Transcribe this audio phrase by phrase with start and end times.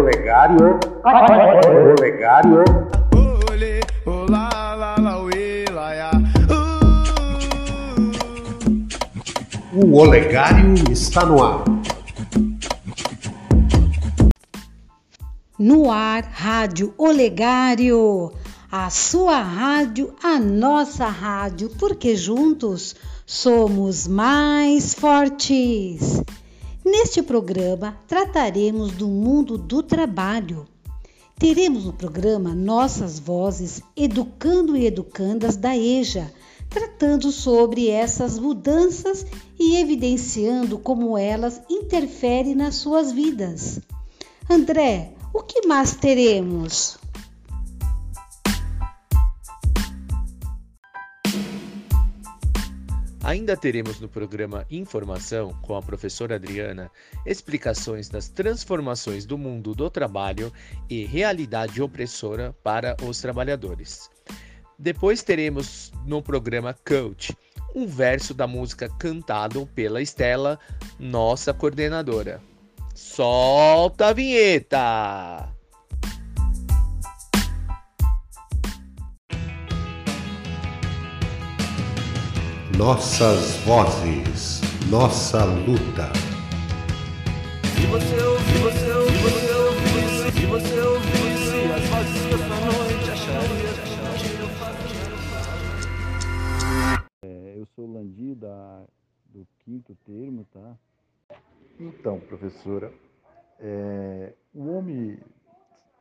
[0.00, 0.78] Olegário.
[1.98, 2.64] Olegário.
[3.50, 6.10] Olê, olá, lá, lá, uê, lá, ya.
[9.74, 11.64] O Olegário está no ar.
[15.58, 18.32] No ar, Rádio Olegário.
[18.70, 22.96] A sua rádio, a nossa rádio, porque juntos
[23.26, 26.22] somos mais fortes.
[26.92, 30.66] Neste programa trataremos do mundo do trabalho.
[31.38, 36.30] Teremos no programa nossas vozes educando e educandas da EJA,
[36.68, 39.24] tratando sobre essas mudanças
[39.58, 43.80] e evidenciando como elas interferem nas suas vidas.
[44.50, 46.98] André, o que mais teremos?
[53.24, 56.90] Ainda teremos no programa Informação, com a professora Adriana,
[57.24, 60.52] explicações das transformações do mundo do trabalho
[60.90, 64.10] e realidade opressora para os trabalhadores.
[64.76, 67.36] Depois teremos no programa Coach
[67.76, 70.58] um verso da música cantado pela Estela,
[70.98, 72.42] nossa coordenadora.
[72.92, 75.61] Solta a vinheta!
[82.84, 84.60] Nossas vozes.
[84.90, 86.10] Nossa luta.
[87.76, 93.70] Se você ouvir, você ouvir, você ouvir, se você ouvisse as vozes dessa noite, acharia.
[97.24, 98.82] É, eu sou Landi da,
[99.26, 100.76] do quinto termo, tá?
[101.78, 102.92] Então, professora,
[103.60, 105.20] é, o homem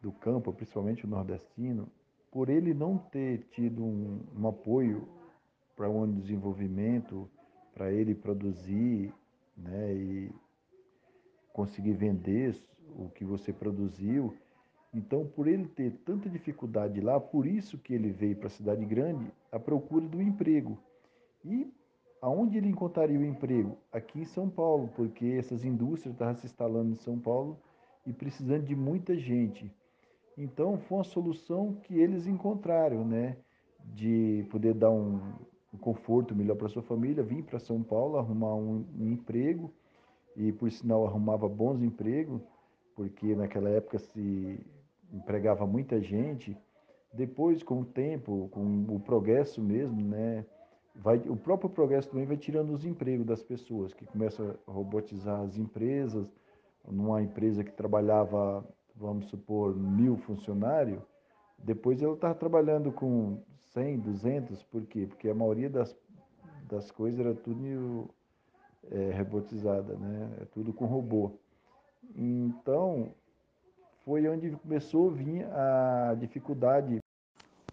[0.00, 1.88] do campo, principalmente o nordestino,
[2.32, 5.19] por ele não ter tido um, um apoio
[5.80, 7.26] para um desenvolvimento,
[7.72, 9.14] para ele produzir
[9.56, 10.30] né, e
[11.54, 12.54] conseguir vender
[12.98, 14.36] o que você produziu,
[14.92, 18.84] então, por ele ter tanta dificuldade lá, por isso que ele veio para a cidade
[18.84, 20.76] grande à procura do emprego.
[21.42, 21.72] E
[22.20, 23.78] aonde ele encontraria o emprego?
[23.90, 27.58] Aqui em São Paulo, porque essas indústrias estavam se instalando em São Paulo
[28.04, 29.72] e precisando de muita gente.
[30.36, 33.38] Então, foi uma solução que eles encontraram, né?
[33.94, 35.20] De poder dar um,
[35.72, 39.72] um conforto melhor para sua família, vir para São Paulo, arrumar um, um emprego
[40.36, 42.42] e, por sinal, arrumava bons empregos,
[42.94, 44.60] porque naquela época se
[45.12, 46.56] empregava muita gente.
[47.12, 50.44] Depois, com o tempo, com o progresso mesmo, né?
[50.94, 55.40] vai, o próprio progresso também vai tirando os empregos das pessoas, que começa a robotizar
[55.40, 56.26] as empresas.
[56.88, 58.66] Numa empresa que trabalhava,
[58.96, 61.02] vamos supor, mil funcionários,
[61.58, 63.42] depois ela estava trabalhando com
[63.72, 65.06] 100, 200, por quê?
[65.06, 65.94] Porque a maioria das,
[66.68, 68.10] das coisas era tudo
[68.90, 70.30] é, robotizada, né?
[70.40, 71.32] É tudo com robô.
[72.14, 73.14] Então,
[74.04, 76.98] foi onde começou a vir a dificuldade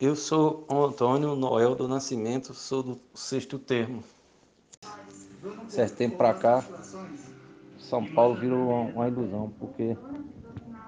[0.00, 4.02] Eu sou Antônio Noel do Nascimento, sou do sexto termo.
[5.68, 6.64] Certo tempo para cá,
[7.78, 9.96] São Paulo virou uma, uma ilusão, porque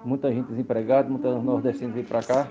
[0.05, 2.49] muita gente desempregada, muita nordestinos vem para cá,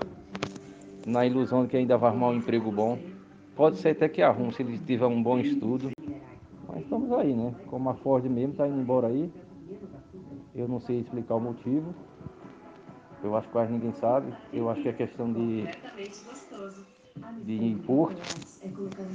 [1.06, 2.98] na ilusão de que ainda vai arrumar um emprego bom.
[3.54, 5.90] Pode ser até que arrume se ele tiver um bom estudo.
[6.68, 7.54] Mas estamos aí, né?
[7.66, 9.30] Como a Ford mesmo está indo embora aí.
[10.54, 11.94] Eu não sei explicar o motivo.
[13.22, 14.32] Eu acho que quase ninguém sabe.
[14.52, 15.66] Eu acho que é questão de,
[17.44, 18.20] de imposto.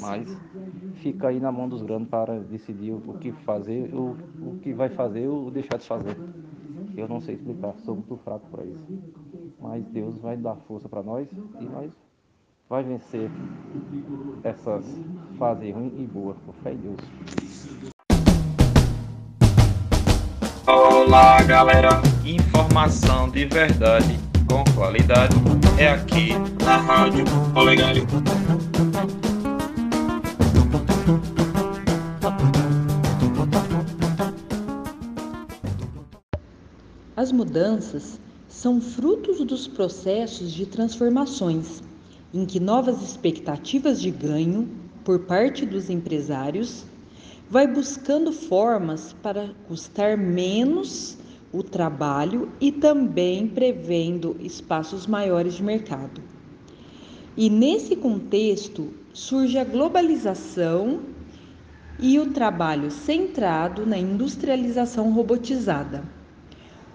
[0.01, 0.27] Mas
[0.95, 4.89] fica aí na mão dos grandes para decidir o que fazer, o, o que vai
[4.89, 6.17] fazer ou deixar de fazer.
[6.95, 8.85] Eu não sei explicar, sou muito fraco para isso.
[9.59, 11.91] Mas Deus vai dar força para nós e nós
[12.69, 13.31] vai vencer
[14.43, 14.85] essas
[15.37, 16.99] fases ruins e boas, com fé em Deus.
[20.67, 22.01] Olá, galera!
[22.23, 25.35] Informação de verdade com qualidade
[25.79, 26.29] é aqui
[26.63, 27.23] na Rádio
[27.55, 28.05] Olegário.
[37.15, 38.19] As mudanças
[38.49, 41.83] são frutos dos processos de transformações,
[42.33, 44.67] em que novas expectativas de ganho
[45.05, 46.83] por parte dos empresários
[47.47, 51.15] vai buscando formas para custar menos
[51.53, 56.21] o trabalho e também prevendo espaços maiores de mercado.
[57.37, 61.01] E nesse contexto surge a globalização
[61.99, 66.03] e o trabalho centrado na industrialização robotizada.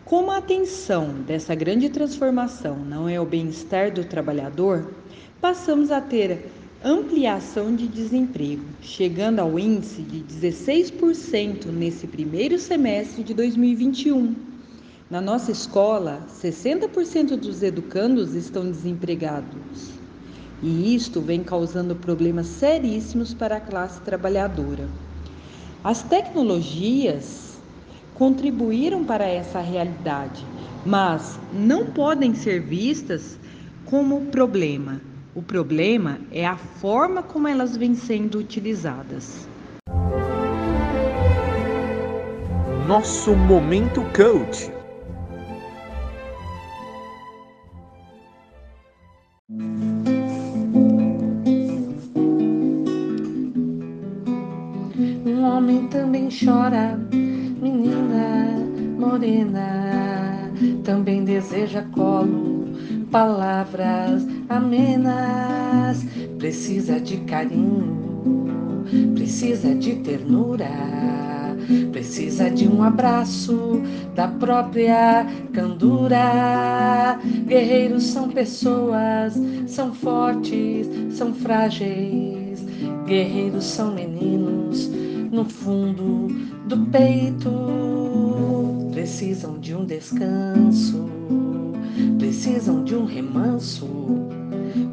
[0.05, 4.93] Como a atenção dessa grande transformação não é o bem-estar do trabalhador,
[5.41, 6.51] passamos a ter
[6.85, 14.35] ampliação de desemprego, chegando ao índice de 16% nesse primeiro semestre de 2021,
[15.09, 19.93] Na nossa escola, 60% dos educandos estão desempregados.
[20.63, 24.87] E isto vem causando problemas seríssimos para a classe trabalhadora.
[25.83, 27.44] As tecnologias
[28.15, 30.45] contribuíram para essa realidade,
[30.87, 33.39] mas não podem ser vistas
[33.85, 35.01] como problema.
[35.35, 39.49] O problema é a forma como elas vêm sendo utilizadas.
[42.87, 44.71] Nosso momento coach.
[55.27, 56.99] Um homem também chora,
[59.15, 60.51] morena,
[60.83, 62.67] também deseja colo,
[63.13, 66.05] palavras amenas,
[66.37, 68.85] precisa de carinho,
[69.15, 70.69] precisa de ternura,
[71.93, 73.81] precisa de um abraço
[74.17, 77.17] da própria candura.
[77.47, 82.65] Guerreiros são pessoas, são fortes, são frágeis.
[83.07, 84.91] Guerreiros são meninos
[85.31, 86.29] no fundo
[86.67, 87.51] do peito,
[88.95, 91.11] precisam de um descanso,
[92.17, 93.89] precisam de um remanso,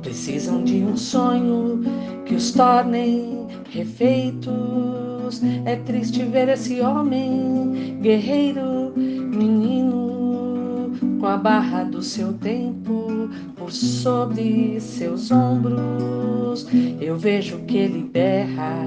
[0.01, 1.83] precisam de um sonho
[2.25, 5.39] que os tornem refeitos.
[5.65, 10.89] É triste ver esse homem, guerreiro, menino,
[11.19, 16.65] com a barra do seu tempo por sobre seus ombros.
[16.99, 18.83] Eu vejo que ele berra,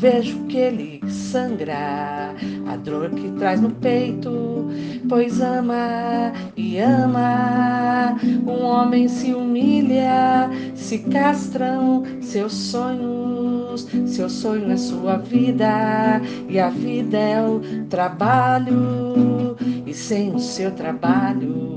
[0.00, 2.34] vejo que ele sangra,
[2.66, 4.66] a dor que traz no peito,
[5.06, 8.16] pois ama e ama.
[8.46, 16.70] Um homem se humilha, se castram seus sonhos, seu sonho é sua vida, e a
[16.70, 17.60] vida é o
[17.90, 19.54] trabalho,
[19.86, 21.76] e sem o seu trabalho,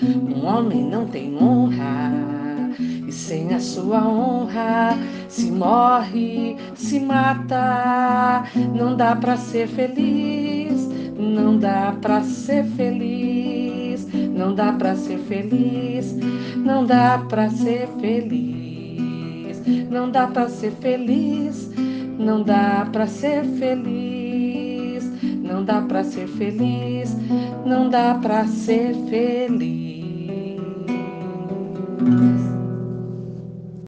[0.00, 2.17] um homem não tem honra.
[3.18, 4.96] Sem a sua honra
[5.28, 8.44] se morre, se mata.
[8.72, 10.88] Não dá para ser feliz,
[11.18, 16.14] não dá para ser feliz, não dá para ser feliz,
[16.56, 21.70] não dá para ser feliz, não dá para ser feliz,
[22.18, 25.04] não dá para ser feliz,
[25.42, 27.16] não dá para ser feliz,
[27.66, 29.68] não dá para ser feliz.